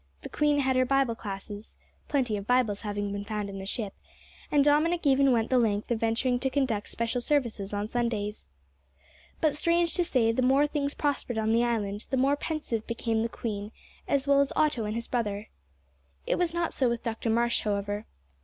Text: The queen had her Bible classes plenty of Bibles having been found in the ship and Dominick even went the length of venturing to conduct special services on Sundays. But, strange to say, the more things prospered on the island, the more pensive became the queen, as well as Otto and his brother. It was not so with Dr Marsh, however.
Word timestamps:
The 0.23 0.29
queen 0.29 0.61
had 0.61 0.75
her 0.75 0.83
Bible 0.83 1.13
classes 1.13 1.75
plenty 2.07 2.35
of 2.35 2.47
Bibles 2.47 2.81
having 2.81 3.11
been 3.11 3.23
found 3.23 3.51
in 3.51 3.59
the 3.59 3.67
ship 3.67 3.93
and 4.51 4.65
Dominick 4.65 5.05
even 5.05 5.31
went 5.31 5.51
the 5.51 5.59
length 5.59 5.91
of 5.91 5.99
venturing 5.99 6.39
to 6.39 6.49
conduct 6.49 6.89
special 6.89 7.21
services 7.21 7.71
on 7.71 7.85
Sundays. 7.85 8.47
But, 9.41 9.53
strange 9.55 9.93
to 9.93 10.03
say, 10.03 10.31
the 10.31 10.41
more 10.41 10.65
things 10.65 10.95
prospered 10.95 11.37
on 11.37 11.53
the 11.53 11.63
island, 11.63 12.07
the 12.09 12.17
more 12.17 12.35
pensive 12.35 12.87
became 12.87 13.21
the 13.21 13.29
queen, 13.29 13.71
as 14.07 14.25
well 14.27 14.41
as 14.41 14.51
Otto 14.55 14.85
and 14.85 14.95
his 14.95 15.07
brother. 15.07 15.49
It 16.25 16.39
was 16.39 16.51
not 16.51 16.73
so 16.73 16.89
with 16.89 17.03
Dr 17.03 17.29
Marsh, 17.29 17.61
however. 17.61 18.07